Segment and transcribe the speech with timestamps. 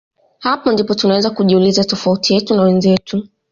[0.39, 3.27] Hapo ndipo tunaweza kujiuliza tofauti yetu na wenzetu